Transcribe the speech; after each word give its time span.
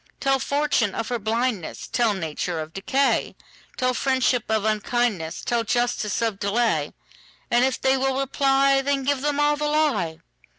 Tell 0.19 0.39
fortune 0.39 0.95
of 0.95 1.09
her 1.09 1.19
blindness; 1.19 1.85
Tell 1.87 2.15
nature 2.15 2.59
of 2.59 2.73
decay; 2.73 3.35
Tell 3.77 3.93
friendship 3.93 4.45
of 4.49 4.65
unkindness; 4.65 5.43
Tell 5.43 5.63
justice 5.63 6.23
of 6.23 6.39
delay; 6.39 6.91
And 7.51 7.63
if 7.63 7.79
they 7.79 7.97
will 7.97 8.19
reply, 8.19 8.81
Then 8.81 9.03
give 9.03 9.21
them 9.21 9.39
all 9.39 9.55
the 9.57 9.67
lie. 9.67 10.17